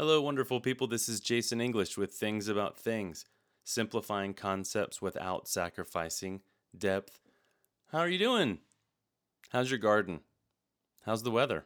[0.00, 0.86] Hello, wonderful people.
[0.86, 3.24] This is Jason English with Things About Things,
[3.64, 6.40] simplifying concepts without sacrificing
[6.78, 7.18] depth.
[7.90, 8.58] How are you doing?
[9.48, 10.20] How's your garden?
[11.04, 11.64] How's the weather?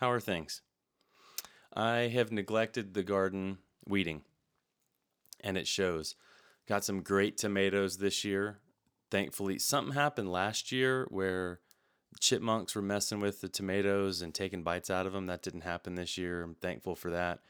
[0.00, 0.60] How are things?
[1.72, 3.56] I have neglected the garden
[3.86, 4.20] weeding,
[5.40, 6.14] and it shows.
[6.68, 8.58] Got some great tomatoes this year.
[9.10, 11.60] Thankfully, something happened last year where
[12.20, 15.26] chipmunks were messing with the tomatoes and taking bites out of them.
[15.26, 16.42] That didn't happen this year.
[16.42, 17.40] I'm thankful for that.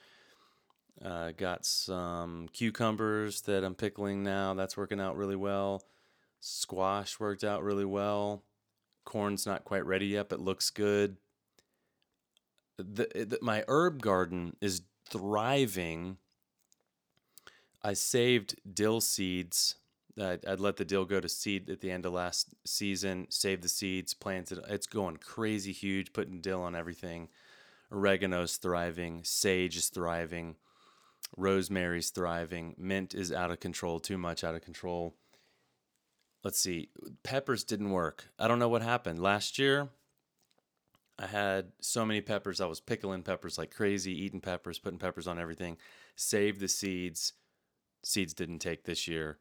[1.05, 4.55] Uh, got some cucumbers that I'm pickling now.
[4.55, 5.83] That's working out really well.
[6.41, 8.43] Squash worked out really well.
[9.05, 11.17] Corn's not quite ready yet, but looks good.
[12.77, 16.19] The, the, my herb garden is thriving.
[17.83, 19.77] I saved dill seeds
[20.21, 23.63] I'd, I'd, let the dill go to seed at the end of last season, save
[23.63, 24.61] the seeds, planted.
[24.69, 27.29] It's going crazy huge, putting dill on everything.
[27.93, 30.57] Oregano's thriving, sage is thriving,
[31.37, 35.15] rosemary's thriving, mint is out of control, too much out of control.
[36.45, 36.91] Let's see,
[37.23, 38.27] peppers didn't work.
[38.39, 39.21] I don't know what happened.
[39.21, 39.89] Last year,
[41.19, 42.61] I had so many peppers.
[42.61, 45.79] I was pickling peppers like crazy, eating peppers, putting peppers on everything,
[46.15, 47.33] saved the seeds.
[48.05, 49.39] Seeds didn't take this year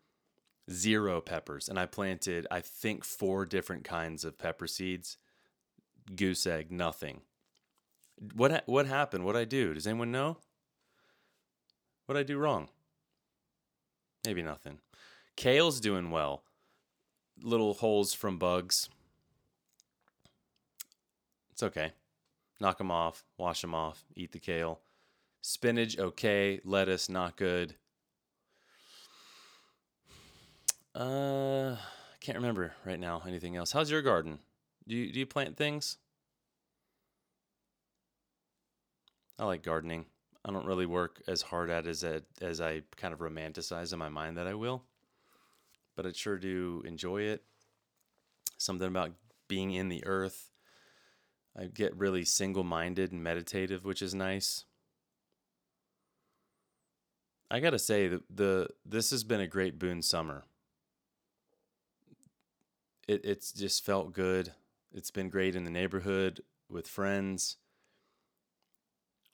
[0.72, 5.18] zero peppers, and I planted I think four different kinds of pepper seeds.
[6.16, 7.22] Goose egg, nothing.
[8.34, 9.26] What what happened?
[9.26, 9.74] What I do?
[9.74, 10.38] Does anyone know?
[12.06, 12.70] What I do wrong?
[14.26, 14.80] Maybe nothing.
[15.36, 16.44] Kale's doing well.
[17.42, 18.90] Little holes from bugs.
[21.52, 21.92] It's okay.
[22.60, 24.80] Knock them off, wash them off, eat the kale.
[25.42, 26.60] Spinach, okay.
[26.64, 27.76] Lettuce, not good.
[30.98, 33.72] Uh, I can't remember right now anything else.
[33.72, 34.40] How's your garden?
[34.88, 35.98] Do you do you plant things?
[39.38, 40.06] I like gardening.
[40.44, 43.94] I don't really work as hard at it as a, as I kind of romanticize
[43.94, 44.86] in my mind that I will,
[45.96, 47.44] but I sure do enjoy it.
[48.58, 49.12] Something about
[49.48, 50.50] being in the earth.
[51.56, 54.64] I get really single-minded and meditative, which is nice.
[57.52, 60.46] I gotta say the, the this has been a great Boone summer
[63.08, 64.52] it, it's just felt good.
[64.94, 67.58] It's been great in the neighborhood with friends.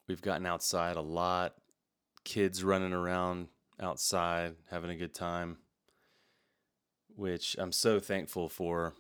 [0.07, 1.56] We've gotten outside a lot,
[2.23, 3.47] kids running around
[3.79, 5.57] outside, having a good time,
[7.16, 8.94] which I'm so thankful for.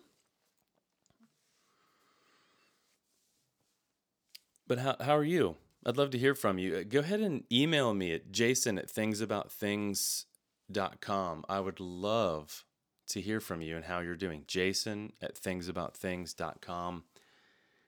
[4.65, 5.57] But how, how are you?
[5.85, 6.85] I'd love to hear from you.
[6.85, 11.45] Go ahead and email me at jason at thingsaboutthings.com.
[11.49, 12.63] I would love
[13.07, 14.43] to hear from you and how you're doing.
[14.47, 17.03] Jason at thingsaboutthings.com.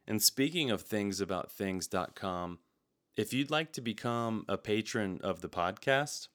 [0.08, 2.59] And speaking of thingsaboutthings.com,
[3.16, 6.28] if you'd like to become a patron of the podcast,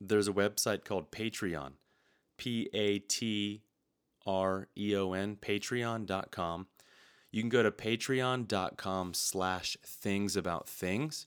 [0.00, 1.72] there's a website called Patreon,
[2.36, 3.62] P A T
[4.26, 6.66] R E O N, patreon.com.
[7.32, 11.26] You can go to patreon.com slash things about things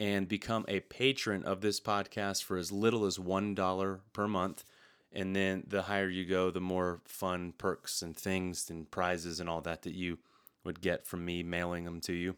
[0.00, 4.64] and become a patron of this podcast for as little as $1 per month
[5.12, 9.48] and then the higher you go the more fun perks and things and prizes and
[9.48, 10.18] all that that you
[10.64, 12.36] would get from me mailing them to you.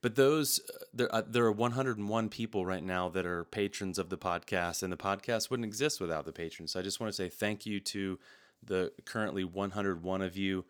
[0.00, 4.10] But those uh, there uh, there are 101 people right now that are patrons of
[4.10, 6.72] the podcast and the podcast wouldn't exist without the patrons.
[6.72, 8.18] So i just want to say thank you to
[8.62, 10.64] the currently 101 of you.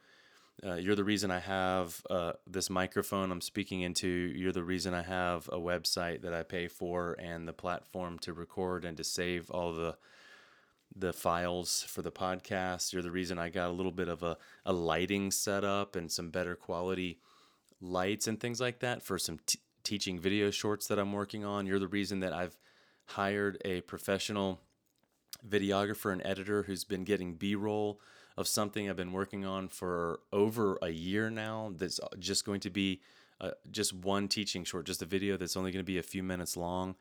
[0.65, 3.31] Uh, you're the reason I have uh, this microphone.
[3.31, 4.09] I'm speaking into.
[4.09, 8.33] You're the reason I have a website that I pay for and the platform to
[8.33, 9.97] record and to save all the
[10.95, 12.93] the files for the podcast.
[12.93, 16.31] You're the reason I got a little bit of a, a lighting setup and some
[16.31, 17.21] better quality
[17.81, 21.67] lights and things like that for some t- teaching video shorts that I'm working on.
[21.67, 22.57] You're the reason that I've
[23.07, 24.61] hired a professional
[25.49, 28.01] videographer and editor who's been getting B roll
[28.37, 31.73] of something I've been working on for over a year now.
[31.77, 33.01] That's just going to be
[33.41, 36.23] uh, just one teaching short, just a video that's only going to be a few
[36.23, 36.97] minutes long.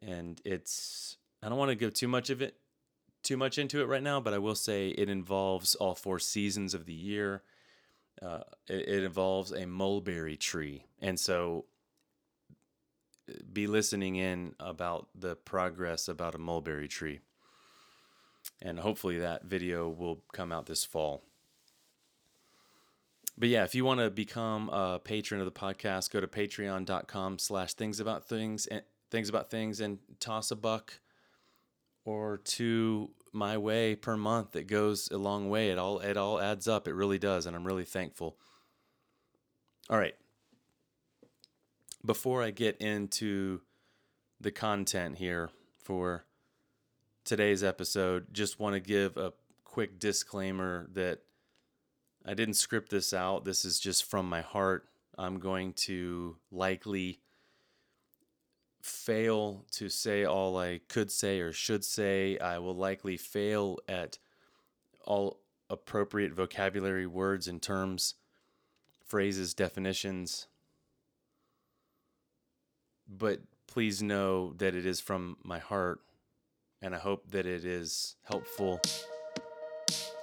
[0.00, 2.56] And it's, I don't want to go too much of it
[3.28, 6.72] too much into it right now, but I will say it involves all four seasons
[6.72, 7.42] of the year.
[8.22, 10.86] Uh, it, it involves a mulberry tree.
[11.02, 11.66] And so
[13.52, 17.20] be listening in about the progress about a mulberry tree.
[18.62, 21.22] And hopefully that video will come out this fall.
[23.36, 27.38] But yeah, if you want to become a patron of the podcast, go to patreon.com
[27.38, 28.80] slash things about things and
[29.10, 30.94] things about things and toss a buck
[32.06, 36.40] or two my way per month it goes a long way it all it all
[36.40, 38.36] adds up it really does and i'm really thankful
[39.90, 40.14] all right
[42.04, 43.60] before I get into
[44.40, 45.50] the content here
[45.82, 46.24] for
[47.24, 49.32] today's episode, just want to give a
[49.64, 51.20] quick disclaimer that
[52.24, 53.44] I didn't script this out.
[53.44, 54.88] This is just from my heart.
[55.16, 57.20] I'm going to likely
[58.80, 62.38] fail to say all I could say or should say.
[62.38, 64.18] I will likely fail at
[65.04, 65.40] all
[65.70, 68.14] appropriate vocabulary words and terms,
[69.06, 70.46] phrases, definitions.
[73.08, 76.00] But please know that it is from my heart,
[76.82, 78.80] and I hope that it is helpful.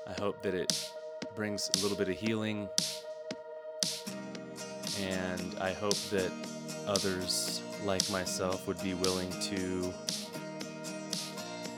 [0.07, 0.91] I hope that it
[1.35, 2.69] brings a little bit of healing,
[4.99, 6.31] and I hope that
[6.87, 9.93] others like myself would be willing to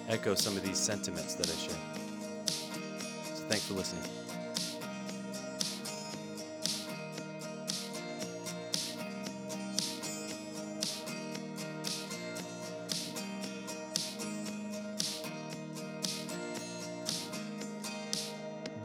[0.07, 1.75] echo some of these sentiments that I share.
[3.35, 4.03] So thanks for listening.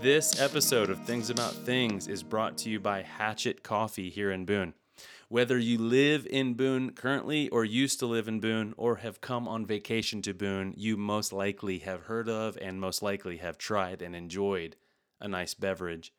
[0.00, 4.44] This episode of Things About Things is brought to you by Hatchet Coffee here in
[4.44, 4.74] Boone.
[5.32, 9.48] Whether you live in Boone currently or used to live in Boone or have come
[9.48, 14.02] on vacation to Boone, you most likely have heard of and most likely have tried
[14.02, 14.76] and enjoyed
[15.22, 16.12] a nice beverage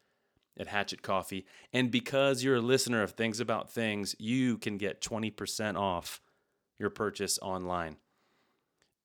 [0.57, 1.45] at Hatchet Coffee.
[1.71, 6.19] And because you're a listener of Things About Things, you can get 20% off
[6.80, 7.98] your purchase online.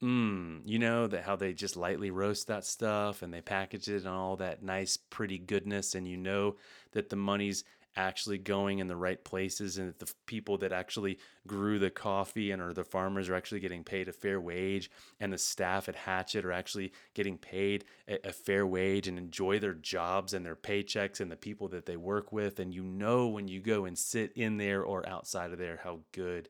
[0.03, 4.05] Mmm, you know that how they just lightly roast that stuff and they package it
[4.05, 6.57] and all that nice, pretty goodness, and you know
[6.93, 7.63] that the money's
[7.99, 12.53] actually going in the right places and that the people that actually grew the coffee
[12.53, 15.97] and are the farmers are actually getting paid a fair wage and the staff at
[15.97, 20.57] Hatchet are actually getting paid a, a fair wage and enjoy their jobs and their
[20.57, 23.99] paychecks and the people that they work with and you know when you go and
[23.99, 26.49] sit in there or outside of there how good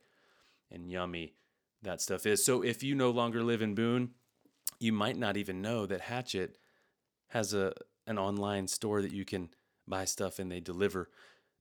[0.70, 1.32] and yummy
[1.82, 2.44] that stuff is.
[2.44, 4.10] So if you no longer live in Boone,
[4.78, 6.58] you might not even know that Hatchet
[7.28, 7.72] has a
[8.06, 9.50] an online store that you can
[9.86, 11.10] buy stuff and they deliver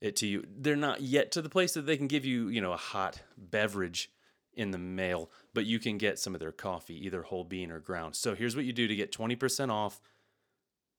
[0.02, 0.46] it to you.
[0.56, 3.22] They're not yet to the place that they can give you, you know, a hot
[3.38, 4.12] beverage
[4.54, 7.80] in the mail, but you can get some of their coffee, either whole bean or
[7.80, 8.16] ground.
[8.16, 10.02] So here's what you do to get 20% off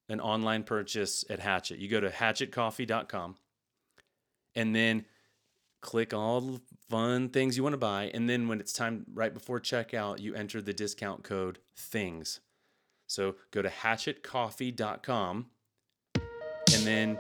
[0.09, 1.79] an online purchase at Hatchet.
[1.79, 3.37] You go to hatchetcoffee.com
[4.55, 5.05] and then
[5.81, 8.11] click all the fun things you want to buy.
[8.15, 12.41] And then when it's time right before checkout, you enter the discount code THINGS.
[13.07, 15.47] So go to hatchetcoffee.com
[16.15, 17.17] and then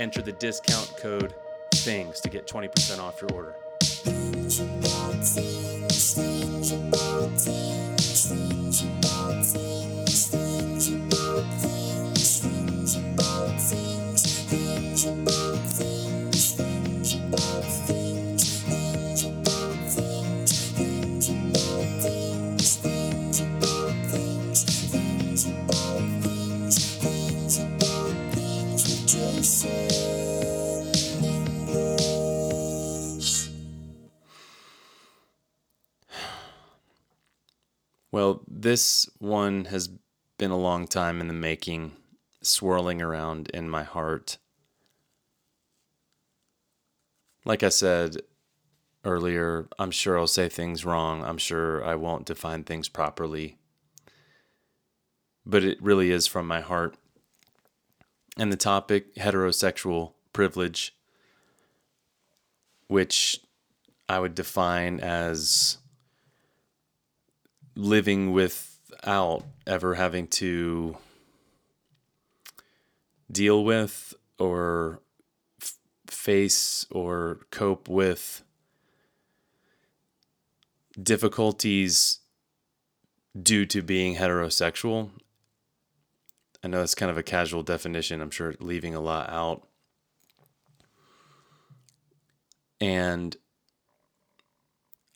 [0.00, 1.34] enter the discount code
[1.74, 3.54] THINGS to get 20% off your order.
[9.42, 9.79] Well,
[38.60, 39.88] this one has
[40.36, 41.92] been a long time in the making,
[42.42, 44.36] swirling around in my heart.
[47.44, 48.18] Like I said
[49.02, 51.24] earlier, I'm sure I'll say things wrong.
[51.24, 53.56] I'm sure I won't define things properly.
[55.46, 56.96] But it really is from my heart.
[58.36, 60.94] And the topic heterosexual privilege,
[62.88, 63.40] which
[64.06, 65.78] I would define as
[67.80, 70.96] living without ever having to
[73.30, 75.00] deal with or
[75.62, 78.42] f- face or cope with
[81.00, 82.20] difficulties
[83.40, 85.10] due to being heterosexual.
[86.62, 88.20] I know that's kind of a casual definition.
[88.20, 89.66] I'm sure leaving a lot out.
[92.78, 93.36] And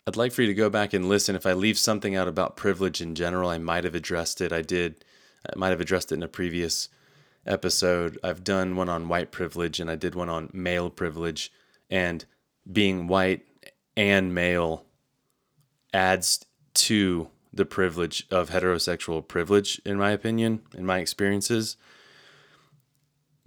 [0.06, 1.34] I'd like for you to go back and listen.
[1.34, 4.52] If I leave something out about privilege in general, I might have addressed it.
[4.52, 5.02] I did.
[5.48, 6.90] I might have addressed it in a previous
[7.46, 8.18] episode.
[8.22, 11.50] I've done one on white privilege and I did one on male privilege.
[11.90, 12.24] And
[12.70, 13.46] being white
[13.96, 14.84] and male
[15.94, 16.44] adds
[16.74, 21.78] to the privilege of heterosexual privilege, in my opinion, in my experiences.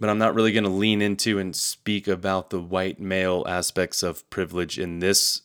[0.00, 4.02] But I'm not really going to lean into and speak about the white male aspects
[4.02, 5.42] of privilege in this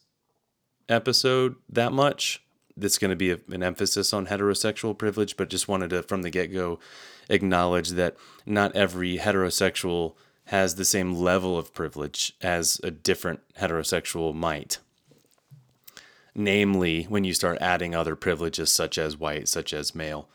[0.89, 2.41] episode that much.
[2.75, 6.23] That's going to be a, an emphasis on heterosexual privilege, but just wanted to, from
[6.23, 6.79] the get go,
[7.29, 14.33] acknowledge that not every heterosexual has the same level of privilege as a different heterosexual
[14.33, 14.79] might.
[16.35, 20.27] Namely, when you start adding other privileges such as white, such as male.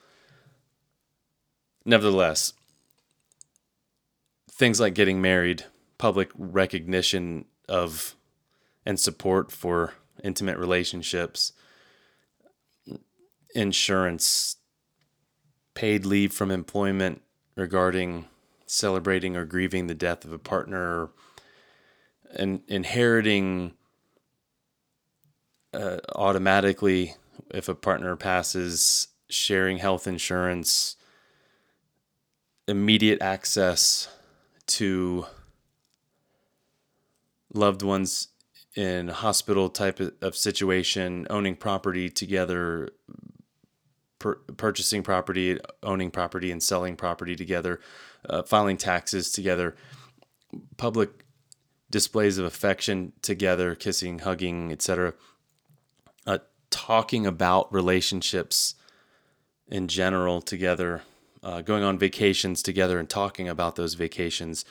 [1.85, 2.53] Nevertheless,
[4.51, 5.65] things like getting married,
[5.99, 8.15] public recognition of
[8.87, 11.53] and support for intimate relationships,
[13.55, 14.57] insurance,
[15.75, 17.23] paid leave from employment
[17.57, 18.27] regarding
[18.67, 21.09] celebrating or grieving the death of a partner,
[22.35, 23.73] and inheriting
[25.73, 27.15] uh, automatically
[27.51, 30.97] if a partner passes, sharing health insurance,
[32.67, 34.09] immediate access
[34.67, 35.27] to
[37.53, 38.29] loved ones
[38.75, 42.91] in hospital type of situation, owning property together,
[44.19, 47.81] purchasing property, owning property, and selling property together,
[48.29, 49.75] uh, filing taxes together,
[50.77, 51.25] public
[51.91, 55.15] displays of affection together, kissing, hugging, etc.
[56.27, 56.39] Uh,
[56.71, 58.75] talking about relationships
[59.69, 61.03] in general together,
[61.43, 64.65] uh, going on vacations together and talking about those vacations,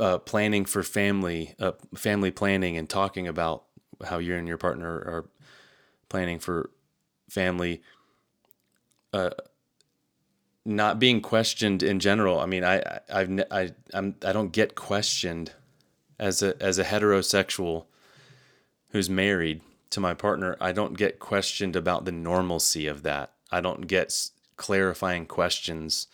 [0.00, 3.64] uh, planning for family, uh, family planning, and talking about
[4.04, 5.28] how you and your partner are
[6.08, 6.70] planning for
[7.28, 7.82] family.
[9.12, 9.30] Uh,
[10.64, 12.40] not being questioned in general.
[12.40, 15.52] I mean, I I've I I'm I don't get questioned
[16.18, 17.86] as a as a heterosexual
[18.90, 20.56] who's married to my partner.
[20.60, 23.32] I don't get questioned about the normalcy of that.
[23.50, 26.06] I don't get clarifying questions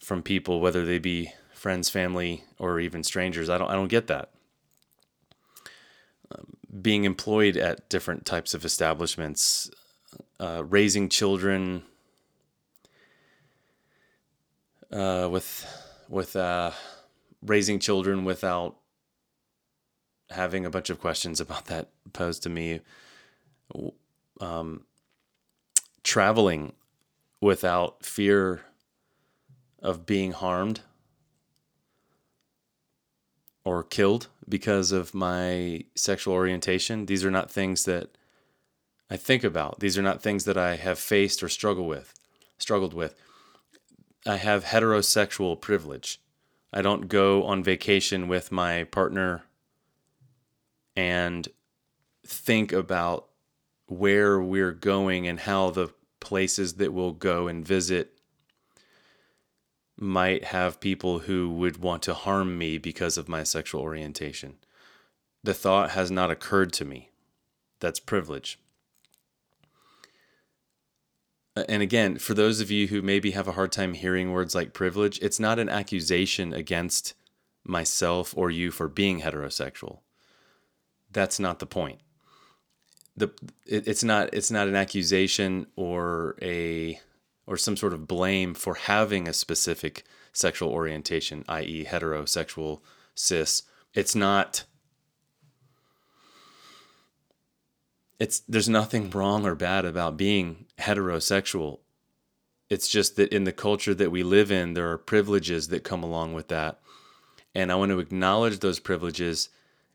[0.00, 3.48] from people, whether they be friends, family, or even strangers.
[3.48, 4.30] I don't I don't get that.
[6.32, 9.70] Um, being employed at different types of establishments,
[10.40, 11.84] uh, raising children
[14.90, 15.64] uh, with
[16.08, 16.72] with uh,
[17.40, 18.76] raising children without
[20.30, 22.80] having a bunch of questions about that posed to me.
[24.40, 24.86] Um,
[26.02, 26.72] traveling
[27.40, 28.62] without fear
[29.80, 30.80] of being harmed
[33.64, 37.06] or killed because of my sexual orientation.
[37.06, 38.16] These are not things that
[39.10, 39.80] I think about.
[39.80, 42.14] These are not things that I have faced or struggle with,
[42.58, 43.14] struggled with.
[44.26, 46.20] I have heterosexual privilege.
[46.72, 49.44] I don't go on vacation with my partner
[50.96, 51.48] and
[52.26, 53.28] think about
[53.86, 55.88] where we're going and how the
[56.20, 58.18] places that we'll go and visit
[59.96, 64.56] might have people who would want to harm me because of my sexual orientation.
[65.44, 67.10] The thought has not occurred to me.
[67.80, 68.58] That's privilege
[71.54, 74.72] and again, for those of you who maybe have a hard time hearing words like
[74.72, 77.14] privilege, it's not an accusation against
[77.64, 80.00] myself or you for being heterosexual.
[81.10, 82.00] That's not the point.
[83.16, 83.26] The
[83.66, 86.98] it, it's not it's not an accusation or a
[87.46, 92.80] or some sort of blame for having a specific sexual orientation, i.e., heterosexual,
[93.14, 93.62] cis.
[93.94, 94.64] It's not
[98.22, 101.80] it's there's nothing wrong or bad about being heterosexual.
[102.70, 106.04] It's just that in the culture that we live in, there are privileges that come
[106.04, 106.80] along with that.
[107.52, 109.48] And I want to acknowledge those privileges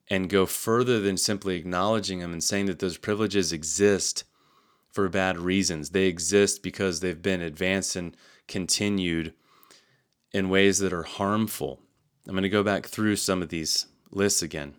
[0.09, 4.25] and go further than simply acknowledging them and saying that those privileges exist
[4.97, 5.91] for bad reasons.
[5.91, 9.35] They exist because they've been advanced and continued
[10.33, 11.81] in ways that are harmful.
[12.27, 14.73] I'm going to go back through some of these lists again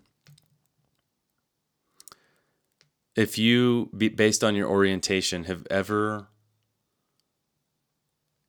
[3.19, 6.29] if you based on your orientation have ever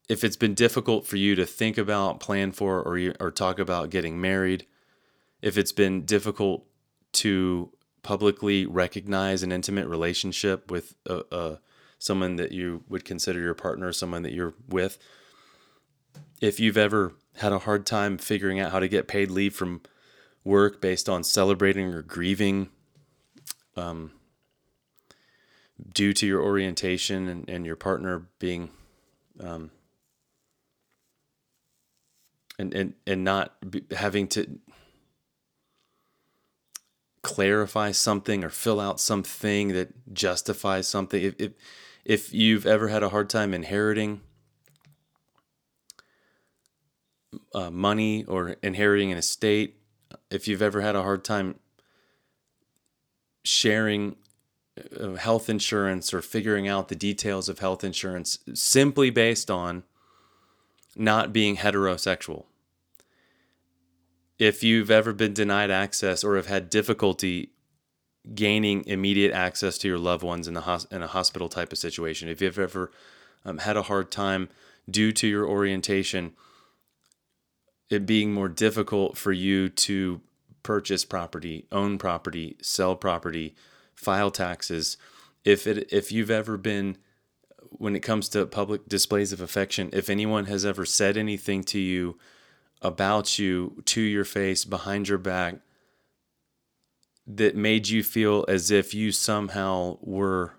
[0.07, 3.89] if it's been difficult for you to think about plan for or or talk about
[3.89, 4.67] getting married
[5.41, 6.67] if it's been difficult
[7.11, 7.71] to
[8.01, 11.59] publicly recognize an intimate relationship with a, a
[11.97, 14.97] someone that you would consider your partner someone that you're with
[16.41, 19.81] if you've ever had a hard time figuring out how to get paid leave from
[20.43, 22.69] work based on celebrating or grieving
[23.75, 24.11] um,
[25.93, 28.69] due to your orientation and, and your partner being
[29.39, 29.71] um,
[32.57, 33.55] and, and and not
[33.91, 34.59] having to
[37.21, 41.51] clarify something or fill out something that justifies something if, if
[42.05, 44.21] if you've ever had a hard time inheriting
[47.53, 49.75] uh, money or inheriting an estate
[50.31, 51.55] if you've ever had a hard time
[53.43, 54.15] sharing
[55.19, 59.83] health insurance or figuring out the details of health insurance simply based on
[60.95, 62.45] not being heterosexual.
[64.39, 67.51] If you've ever been denied access or have had difficulty
[68.33, 71.77] gaining immediate access to your loved ones in, the hos- in a hospital type of
[71.77, 72.91] situation, if you've ever
[73.43, 74.49] um, had a hard time
[74.89, 76.33] due to your orientation,
[77.89, 80.21] it being more difficult for you to
[80.63, 83.55] purchase property, own property, sell property,
[83.93, 84.97] file taxes.
[85.43, 86.97] If it if you've ever been
[87.71, 91.79] when it comes to public displays of affection, if anyone has ever said anything to
[91.79, 92.17] you
[92.81, 95.55] about you to your face behind your back
[97.27, 100.53] that made you feel as if you somehow were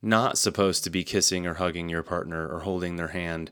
[0.00, 3.50] not supposed to be kissing or hugging your partner or holding their hand.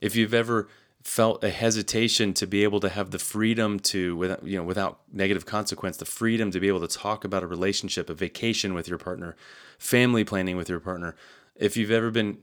[0.00, 0.68] If you've ever
[1.06, 4.98] felt a hesitation to be able to have the freedom to without you know without
[5.12, 8.88] negative consequence the freedom to be able to talk about a relationship a vacation with
[8.88, 9.36] your partner
[9.78, 11.14] family planning with your partner
[11.54, 12.38] if you've ever been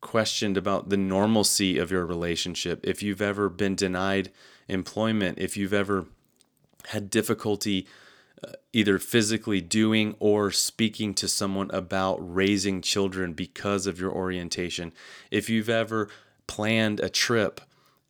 [0.00, 4.30] questioned about the normalcy of your relationship if you've ever been denied
[4.68, 6.06] employment if you've ever
[6.88, 7.86] had difficulty
[8.42, 14.92] uh, either physically doing or speaking to someone about raising children because of your orientation
[15.30, 16.08] if you've ever
[16.46, 17.60] planned a trip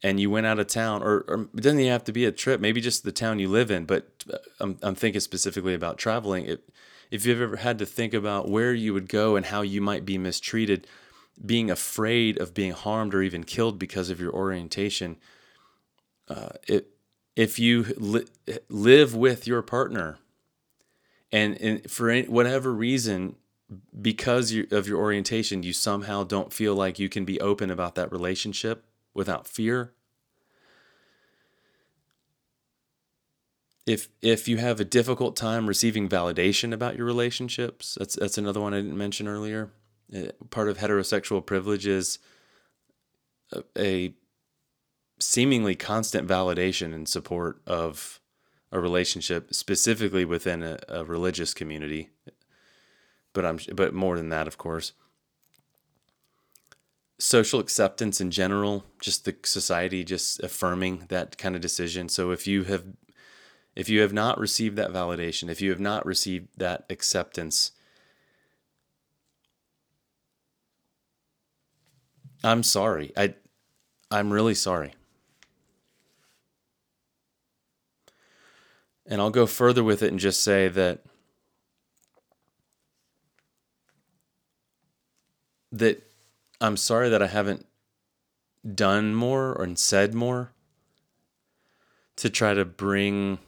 [0.03, 2.31] and you went out of town, or, or it doesn't even have to be a
[2.31, 5.97] trip, maybe just the town you live in, but uh, I'm, I'm thinking specifically about
[5.97, 6.45] traveling.
[6.45, 6.69] It,
[7.11, 10.05] if you've ever had to think about where you would go and how you might
[10.05, 10.87] be mistreated,
[11.43, 15.17] being afraid of being harmed or even killed because of your orientation,
[16.27, 16.89] uh, it,
[17.35, 18.27] if you li-
[18.69, 20.19] live with your partner
[21.31, 23.35] and, and for any, whatever reason,
[24.01, 27.95] because you, of your orientation, you somehow don't feel like you can be open about
[27.95, 29.93] that relationship without fear.
[33.87, 38.59] If if you have a difficult time receiving validation about your relationships, that's that's another
[38.61, 39.71] one I didn't mention earlier.
[40.15, 42.19] Uh, part of heterosexual privilege is
[43.53, 44.13] a, a
[45.19, 48.19] seemingly constant validation and support of
[48.71, 52.09] a relationship, specifically within a, a religious community.
[53.33, 54.93] But I'm but more than that, of course
[57.21, 62.09] social acceptance in general, just the society just affirming that kind of decision.
[62.09, 62.83] So if you have
[63.75, 67.71] if you have not received that validation, if you have not received that acceptance,
[72.43, 73.11] I'm sorry.
[73.15, 73.35] I
[74.09, 74.93] I'm really sorry.
[79.05, 81.03] And I'll go further with it and just say that
[85.71, 86.03] that
[86.59, 87.65] I'm sorry that I haven't
[88.75, 90.51] done more or said more
[92.17, 93.39] to try to bring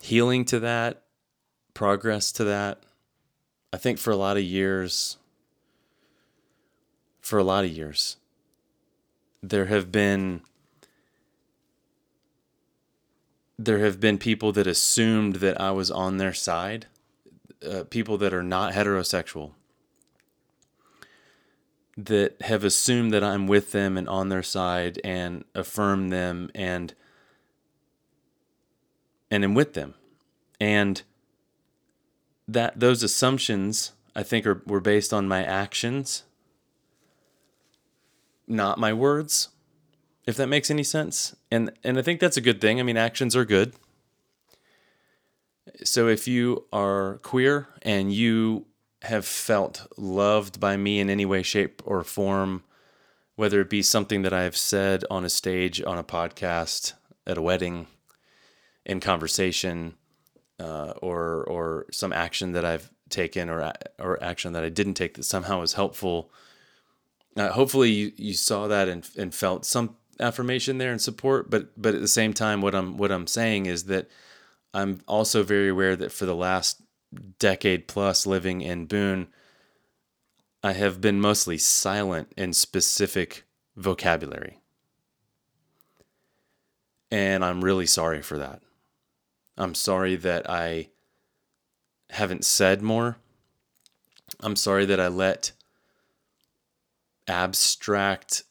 [0.00, 1.02] healing to that,
[1.74, 2.80] progress to that.
[3.72, 5.18] I think for a lot of years,
[7.26, 8.18] for a lot of years,
[9.42, 10.42] there have been
[13.58, 16.86] there have been people that assumed that I was on their side,
[17.68, 19.54] uh, people that are not heterosexual,
[21.96, 26.94] that have assumed that I'm with them and on their side and affirm them and
[29.32, 29.94] and am with them.
[30.60, 31.02] And
[32.46, 36.22] that those assumptions I think are were based on my actions,
[38.46, 39.48] not my words,
[40.26, 41.34] if that makes any sense.
[41.50, 42.80] And and I think that's a good thing.
[42.80, 43.74] I mean actions are good.
[45.84, 48.66] So if you are queer and you
[49.02, 52.62] have felt loved by me in any way, shape, or form,
[53.34, 56.94] whether it be something that I have said on a stage, on a podcast,
[57.26, 57.86] at a wedding,
[58.84, 59.94] in conversation,
[60.58, 65.14] uh, or or some action that I've taken or or action that I didn't take
[65.14, 66.30] that somehow was helpful.
[67.36, 71.50] Uh, hopefully, you, you saw that and, and felt some affirmation there and support.
[71.50, 74.08] But but at the same time, what I'm what I'm saying is that
[74.72, 76.82] I'm also very aware that for the last
[77.38, 79.28] decade plus living in Boone,
[80.62, 83.44] I have been mostly silent in specific
[83.76, 84.60] vocabulary.
[87.10, 88.62] And I'm really sorry for that.
[89.56, 90.88] I'm sorry that I
[92.10, 93.16] haven't said more.
[94.40, 95.52] I'm sorry that I let
[97.28, 98.44] abstract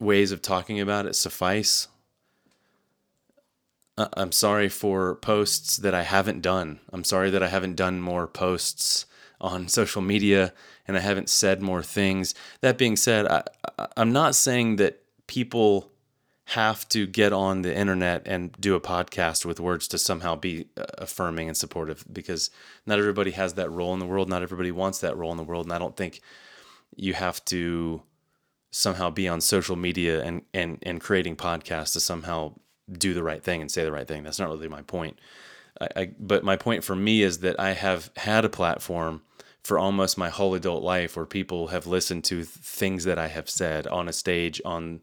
[0.00, 1.88] ways of talking about it suffice.
[3.96, 6.80] Uh, I'm sorry for posts that I haven't done.
[6.92, 9.06] I'm sorry that I haven't done more posts
[9.40, 10.52] on social media
[10.86, 12.34] and I haven't said more things.
[12.60, 13.42] That being said, I,
[13.96, 15.90] I'm not saying that people
[16.52, 20.66] have to get on the internet and do a podcast with words to somehow be
[20.78, 22.50] uh, affirming and supportive because
[22.86, 24.30] not everybody has that role in the world.
[24.30, 25.66] Not everybody wants that role in the world.
[25.66, 26.22] And I don't think
[26.96, 28.02] you have to
[28.70, 32.52] somehow be on social media and, and, and creating podcasts to somehow
[32.90, 34.22] do the right thing and say the right thing.
[34.22, 35.18] That's not really my point.
[35.80, 39.22] I, I, but my point for me is that I have had a platform
[39.62, 43.50] for almost my whole adult life where people have listened to things that I have
[43.50, 45.00] said on a stage on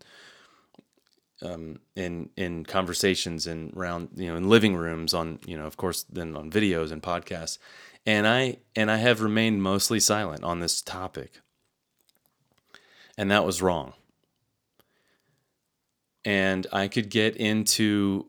[1.42, 5.78] um, in in conversations and around you know in living rooms on you know of
[5.78, 7.58] course then on videos and podcasts
[8.06, 11.42] and I and I have remained mostly silent on this topic
[13.18, 13.94] and that was wrong.
[16.24, 18.28] And I could get into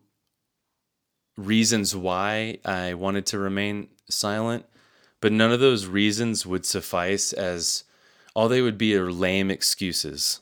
[1.37, 4.67] reasons why I wanted to remain silent
[5.21, 7.85] but none of those reasons would suffice as
[8.35, 10.41] all they would be are lame excuses.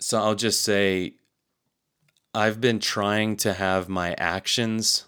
[0.00, 1.14] So I'll just say
[2.34, 5.04] I've been trying to have my actions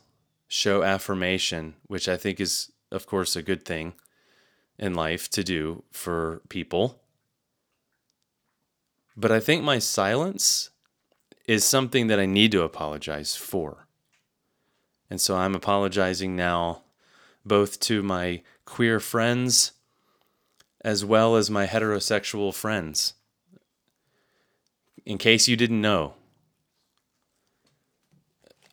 [0.49, 3.95] show affirmation, which I think is, of course, a good thing
[4.79, 7.01] in life to do for people.
[9.17, 10.71] But I think my silence
[11.47, 13.87] is something that I need to apologize for.
[15.11, 16.83] And so I'm apologizing now,
[17.45, 19.73] both to my queer friends
[20.81, 23.15] as well as my heterosexual friends
[25.07, 26.15] in case you didn't know,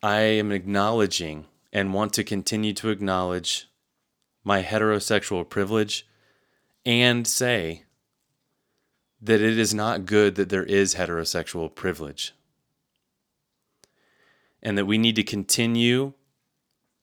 [0.02, 3.68] I am acknowledging and want to continue to acknowledge
[4.44, 6.06] my heterosexual privilege
[6.84, 7.84] and say
[9.20, 12.34] that it is not good that there is heterosexual privilege.
[14.62, 16.12] And that we need to continue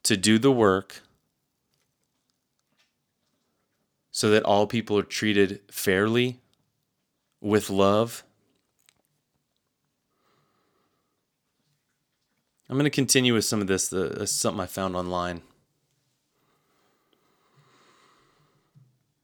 [0.03, 1.01] to do the work
[4.11, 6.39] so that all people are treated fairly,
[7.41, 8.23] with love,
[12.69, 13.91] I'm going to continue with some of this.
[13.91, 15.41] Uh, something I found online.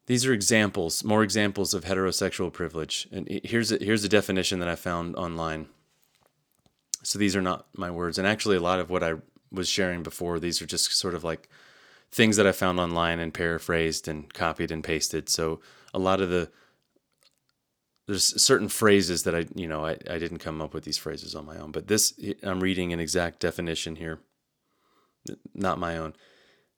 [0.08, 3.08] These are examples, more examples of heterosexual privilege.
[3.12, 5.68] And here's a, here's a definition that I found online.
[7.02, 8.18] So these are not my words.
[8.18, 9.16] And actually, a lot of what I
[9.52, 11.50] was sharing before, these are just sort of like
[12.12, 15.28] things that I found online and paraphrased and copied and pasted.
[15.28, 15.60] So
[15.94, 16.52] a lot of the
[18.08, 21.34] there's certain phrases that I, you know, I, I didn't come up with these phrases
[21.34, 22.14] on my own, but this,
[22.44, 24.20] I'm reading an exact definition here,
[25.54, 26.14] not my own.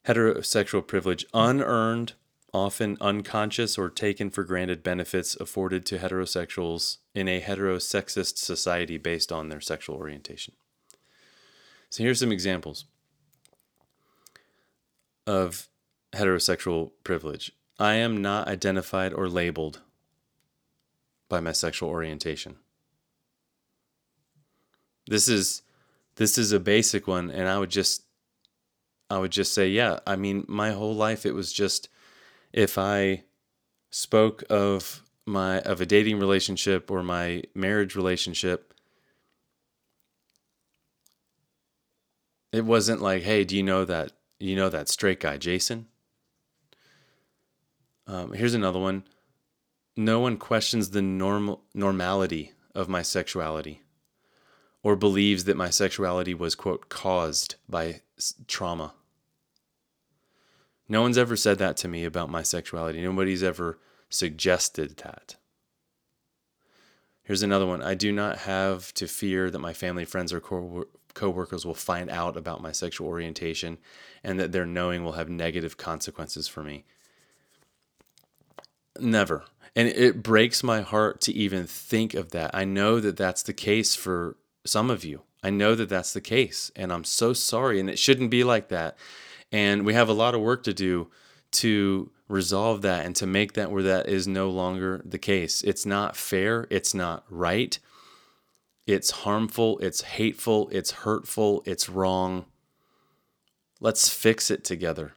[0.08, 2.13] Heterosexual privilege, unearned,
[2.54, 9.32] often unconscious or taken for granted benefits afforded to heterosexuals in a heterosexist society based
[9.32, 10.54] on their sexual orientation.
[11.90, 12.86] So here's some examples
[15.26, 15.68] of
[16.14, 17.52] heterosexual privilege.
[17.80, 19.82] I am not identified or labeled
[21.30, 22.56] by my sexual orientation.
[25.08, 25.62] This is
[26.16, 28.04] this is a basic one and I would just
[29.10, 31.90] I would just say, yeah, I mean, my whole life it was just
[32.58, 33.24] if I
[33.91, 38.74] spoke of my of a dating relationship or my marriage relationship
[42.52, 45.86] it wasn't like hey do you know that you know that straight guy jason
[48.08, 49.04] um, here's another one
[49.98, 53.82] no one questions the normal normality of my sexuality
[54.82, 58.02] or believes that my sexuality was quote caused by
[58.48, 58.93] trauma.
[60.89, 63.02] No one's ever said that to me about my sexuality.
[63.02, 65.36] Nobody's ever suggested that.
[67.23, 67.82] Here's another one.
[67.82, 72.10] I do not have to fear that my family, friends, or co- coworkers will find
[72.10, 73.80] out about my sexual orientation
[74.23, 76.86] and that their knowing will have negative consequences for me.
[78.97, 79.43] Never.
[79.76, 82.52] And it breaks my heart to even think of that.
[82.54, 85.23] I know that that's the case for some of you.
[85.43, 86.71] I know that that's the case.
[86.76, 87.80] And I'm so sorry.
[87.80, 88.97] And it shouldn't be like that.
[89.52, 91.10] And we have a lot of work to do
[91.52, 95.62] to resolve that and to make that where that is no longer the case.
[95.62, 96.68] It's not fair.
[96.70, 97.80] It's not right.
[98.86, 99.80] It's harmful.
[99.80, 100.70] It's hateful.
[100.72, 101.64] It's hurtful.
[101.66, 102.46] It's wrong.
[103.80, 105.14] Let's fix it together.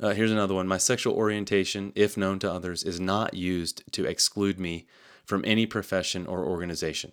[0.00, 0.68] Uh, here's another one.
[0.68, 4.86] My sexual orientation, if known to others, is not used to exclude me
[5.24, 7.12] from any profession or organization.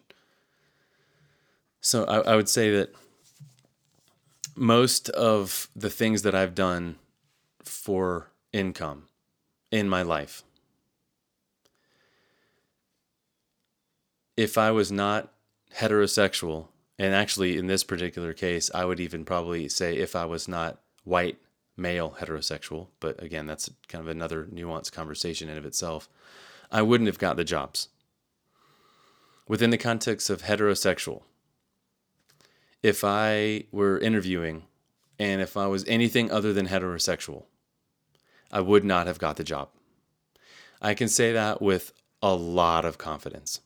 [1.85, 2.95] So I, I would say that
[4.55, 6.95] most of the things that I've done
[7.63, 9.03] for income
[9.69, 10.41] in my life,
[14.35, 15.31] if I was not
[15.77, 20.47] heterosexual, and actually in this particular case, I would even probably say if I was
[20.47, 21.37] not white
[21.77, 26.09] male heterosexual, but again, that's kind of another nuanced conversation in of itself,
[26.71, 27.89] I wouldn't have got the jobs.
[29.47, 31.21] Within the context of heterosexual,
[32.85, 34.67] if I were interviewing
[35.17, 37.45] and if I was anything other than heterosexual,
[38.51, 39.69] I would not have got the job.
[40.79, 43.61] I can say that with a lot of confidence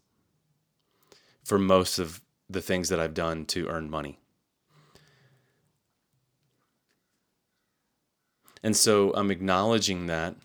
[1.43, 4.19] for most of the things that I've done to earn money.
[8.63, 10.37] And so I'm acknowledging that.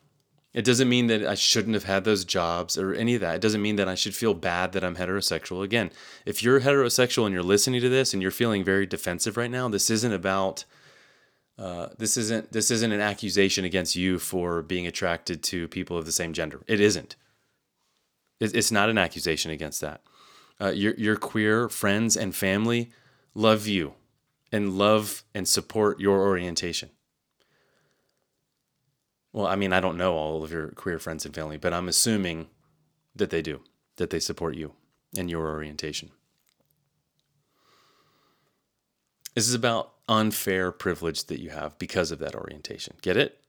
[0.54, 3.34] It doesn't mean that I shouldn't have had those jobs or any of that.
[3.34, 5.64] It doesn't mean that I should feel bad that I'm heterosexual.
[5.64, 5.90] Again,
[6.24, 9.68] if you're heterosexual and you're listening to this and you're feeling very defensive right now,
[9.68, 10.64] this isn't about
[11.58, 16.06] uh, this isn't this isn't an accusation against you for being attracted to people of
[16.06, 16.62] the same gender.
[16.68, 17.16] It isn't.
[18.40, 20.02] It's not an accusation against that.
[20.60, 22.90] Uh, your your queer friends and family
[23.34, 23.94] love you,
[24.52, 26.90] and love and support your orientation.
[29.34, 31.88] Well, I mean, I don't know all of your queer friends and family, but I'm
[31.88, 32.46] assuming
[33.16, 33.62] that they do,
[33.96, 34.74] that they support you
[35.18, 36.12] and your orientation.
[39.34, 42.94] This is about unfair privilege that you have because of that orientation.
[43.02, 43.40] Get it?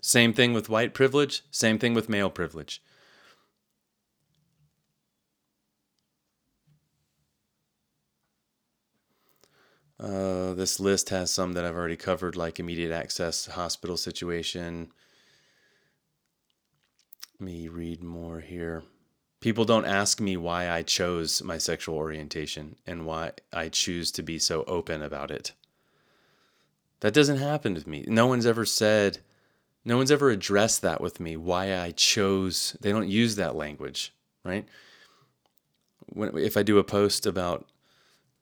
[0.00, 2.82] Same thing with white privilege, same thing with male privilege.
[10.00, 14.92] Uh, this list has some that I've already covered, like immediate access hospital situation.
[17.40, 18.84] Let me read more here.
[19.40, 24.22] People don't ask me why I chose my sexual orientation and why I choose to
[24.22, 25.52] be so open about it.
[27.00, 28.04] That doesn't happen with me.
[28.08, 29.18] No one's ever said,
[29.84, 32.76] no one's ever addressed that with me, why I chose.
[32.80, 34.12] They don't use that language,
[34.44, 34.66] right?
[36.06, 37.66] When, if I do a post about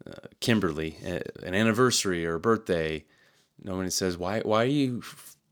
[0.05, 3.05] uh, Kimberly, an anniversary or a birthday,
[3.63, 5.03] nobody says, why, why are you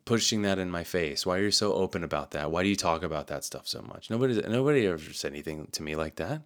[0.04, 1.24] pushing that in my face?
[1.24, 2.50] Why are you so open about that?
[2.50, 4.10] Why do you talk about that stuff so much?
[4.10, 6.42] Nobody, nobody ever said anything to me like that.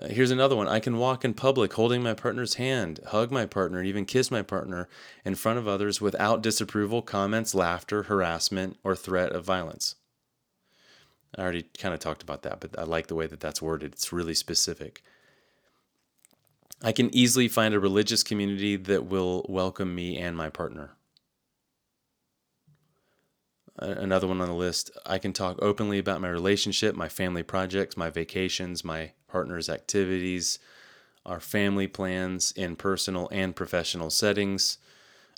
[0.00, 0.68] Uh, here's another one.
[0.68, 4.42] I can walk in public holding my partner's hand, hug my partner, even kiss my
[4.42, 4.88] partner
[5.24, 9.96] in front of others without disapproval, comments, laughter, harassment, or threat of violence.
[11.36, 13.92] I already kind of talked about that, but I like the way that that's worded.
[13.92, 15.02] It's really specific.
[16.82, 20.96] I can easily find a religious community that will welcome me and my partner.
[23.78, 27.96] Another one on the list, I can talk openly about my relationship, my family projects,
[27.96, 30.58] my vacations, my partner's activities,
[31.24, 34.78] our family plans in personal and professional settings.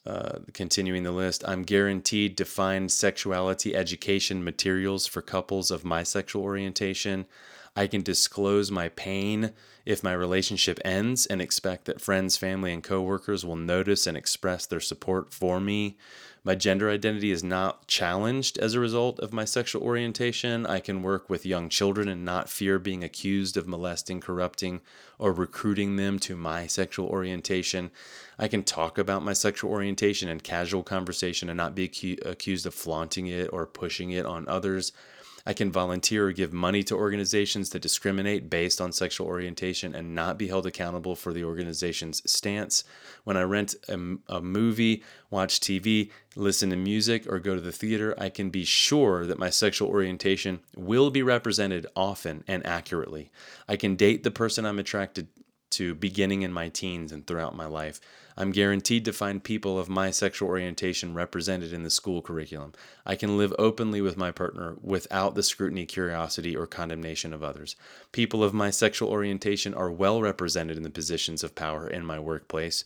[0.07, 6.03] Uh, continuing the list, I'm guaranteed to find sexuality education materials for couples of my
[6.03, 7.27] sexual orientation.
[7.77, 9.53] I can disclose my pain
[9.85, 14.65] if my relationship ends and expect that friends, family, and coworkers will notice and express
[14.65, 15.97] their support for me.
[16.45, 20.67] My gender identity is not challenged as a result of my sexual orientation.
[20.67, 24.81] I can work with young children and not fear being accused of molesting, corrupting,
[25.19, 27.91] or recruiting them to my sexual orientation.
[28.39, 32.67] I can talk about my sexual orientation in casual conversation and not be acu- accused
[32.67, 34.93] of flaunting it or pushing it on others.
[35.47, 40.15] I can volunteer or give money to organizations that discriminate based on sexual orientation and
[40.15, 42.85] not be held accountable for the organization's stance.
[43.25, 47.73] When I rent a, a, movie, watch TV, listen to music, or go to the
[47.73, 53.31] theater, I can be sure that my sexual orientation will be represented often and accurately.
[53.69, 55.29] I can date the person I'm attracted
[55.73, 58.01] to beginning in my teens and throughout my life.
[58.37, 62.73] I'm guaranteed to find people of my sexual orientation represented in the school curriculum.
[63.07, 67.77] I can live openly with my partner without the scrutiny, curiosity, or condemnation of others.
[68.11, 72.19] People of my sexual orientation are well represented in the positions of power in my
[72.19, 72.85] workplace.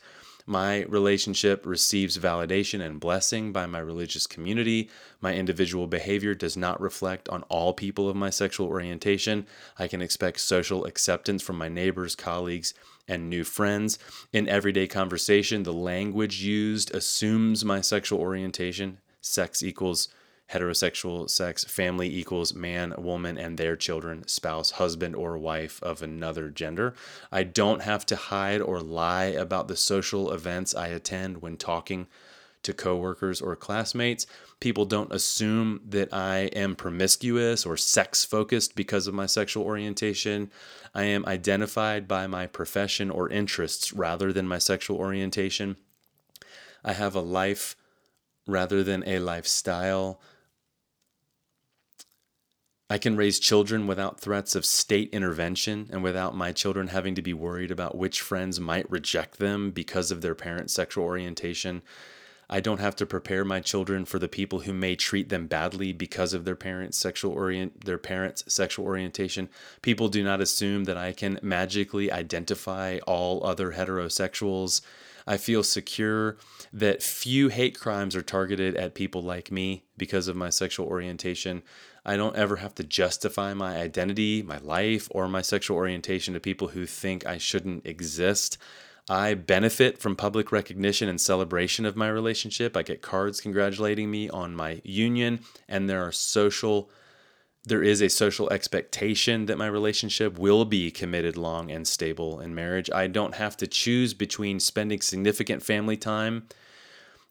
[0.48, 4.88] My relationship receives validation and blessing by my religious community.
[5.20, 9.46] My individual behavior does not reflect on all people of my sexual orientation.
[9.78, 12.72] I can expect social acceptance from my neighbors, colleagues,
[13.06, 13.98] and new friends.
[14.32, 19.00] In everyday conversation, the language used assumes my sexual orientation.
[19.20, 20.08] Sex equals
[20.52, 26.48] heterosexual sex, family equals man, woman, and their children, spouse, husband, or wife of another
[26.48, 26.94] gender.
[27.30, 32.06] I don't have to hide or lie about the social events I attend when talking
[32.62, 34.26] to coworkers or classmates.
[34.60, 40.50] People don't assume that I am promiscuous or sex focused because of my sexual orientation.
[40.94, 45.76] I am identified by my profession or interests rather than my sexual orientation.
[46.84, 47.76] I have a life
[48.46, 50.20] rather than a lifestyle.
[52.90, 57.22] I can raise children without threats of state intervention and without my children having to
[57.22, 61.82] be worried about which friends might reject them because of their parents' sexual orientation.
[62.48, 65.92] I don't have to prepare my children for the people who may treat them badly
[65.92, 69.50] because of their parents' sexual orient their parents' sexual orientation.
[69.82, 74.80] People do not assume that I can magically identify all other heterosexuals.
[75.26, 76.38] I feel secure
[76.72, 81.62] that few hate crimes are targeted at people like me because of my sexual orientation.
[82.08, 86.40] I don't ever have to justify my identity, my life, or my sexual orientation to
[86.40, 88.56] people who think I shouldn't exist.
[89.10, 92.78] I benefit from public recognition and celebration of my relationship.
[92.78, 96.90] I get cards congratulating me on my union, and there are social
[97.64, 102.54] there is a social expectation that my relationship will be committed long and stable in
[102.54, 102.88] marriage.
[102.90, 106.48] I don't have to choose between spending significant family time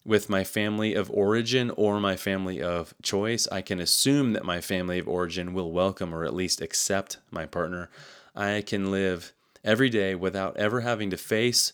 [0.07, 3.45] with my family of origin or my family of choice.
[3.51, 7.45] I can assume that my family of origin will welcome or at least accept my
[7.45, 7.89] partner.
[8.33, 9.33] I can live
[9.65, 11.73] every day without ever having to face,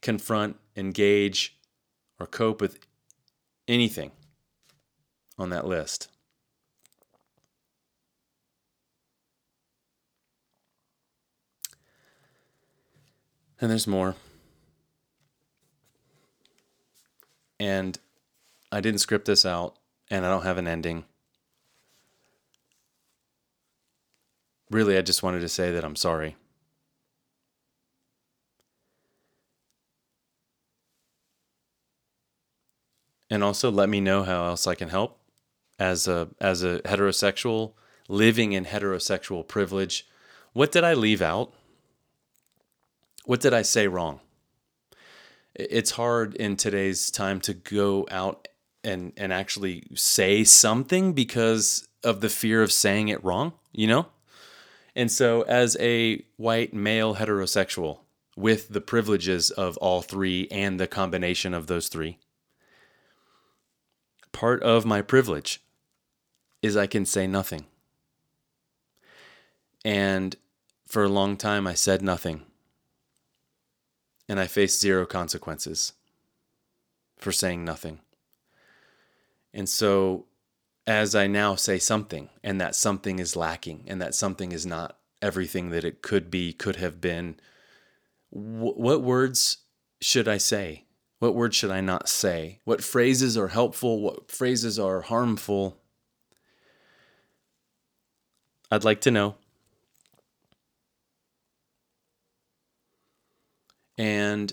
[0.00, 1.58] confront, engage,
[2.18, 2.78] or cope with
[3.68, 4.12] anything
[5.38, 6.08] on that list.
[13.60, 14.16] And there's more.
[17.58, 17.98] And
[18.72, 19.76] I didn't script this out,
[20.10, 21.04] and I don't have an ending.
[24.70, 26.36] Really, I just wanted to say that I'm sorry.
[33.34, 35.18] and also let me know how else I can help
[35.76, 37.72] as a as a heterosexual
[38.08, 40.06] living in heterosexual privilege.
[40.52, 41.52] What did I leave out?
[43.24, 44.20] What did I say wrong?
[45.54, 48.48] It's hard in today's time to go out
[48.82, 54.06] and and actually say something because of the fear of saying it wrong, you know?
[54.94, 58.00] And so as a white male heterosexual
[58.36, 62.18] with the privileges of all three and the combination of those three,
[64.32, 65.62] part of my privilege
[66.62, 67.66] is I can say nothing.
[69.84, 70.36] And
[70.86, 72.42] for a long time, I said nothing.
[74.28, 75.92] And I faced zero consequences
[77.18, 78.00] for saying nothing.
[79.52, 80.26] And so,
[80.86, 84.98] as I now say something, and that something is lacking, and that something is not
[85.22, 87.36] everything that it could be, could have been,
[88.30, 89.58] what words
[90.00, 90.84] should I say?
[91.20, 92.60] What words should I not say?
[92.64, 94.00] What phrases are helpful?
[94.00, 95.78] What phrases are harmful?
[98.70, 99.36] I'd like to know.
[103.96, 104.52] And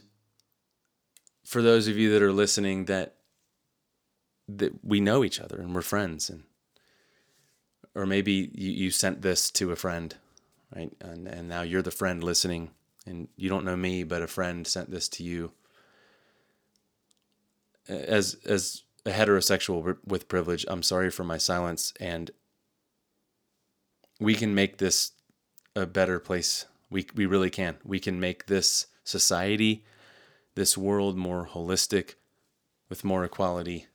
[1.45, 3.15] for those of you that are listening that
[4.47, 6.43] that we know each other and we're friends and
[7.95, 10.15] or maybe you, you sent this to a friend,
[10.75, 10.91] right?
[11.01, 12.71] And and now you're the friend listening
[13.05, 15.51] and you don't know me, but a friend sent this to you
[17.87, 22.31] as as a heterosexual with privilege, I'm sorry for my silence, and
[24.19, 25.11] we can make this
[25.75, 26.65] a better place.
[26.89, 27.77] We we really can.
[27.83, 29.83] We can make this society,
[30.55, 32.15] this world more holistic,
[32.89, 33.87] with more equality.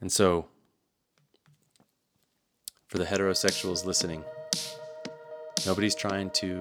[0.00, 0.46] And so,
[2.86, 4.24] for the heterosexuals listening,
[5.66, 6.58] nobody's trying to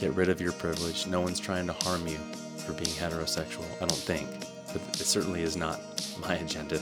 [0.00, 1.06] Get rid of your privilege.
[1.06, 2.16] No one's trying to harm you
[2.56, 4.26] for being heterosexual, I don't think.
[4.72, 5.78] But it certainly is not
[6.18, 6.80] my agenda.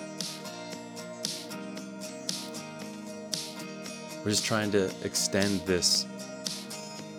[4.25, 6.07] We're just trying to extend this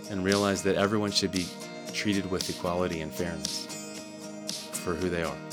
[0.10, 1.46] and realize that everyone should be
[1.94, 3.66] treated with equality and fairness
[4.72, 5.49] for who they are.